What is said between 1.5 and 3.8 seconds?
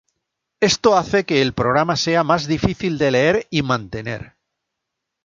programa sea más difícil de leer y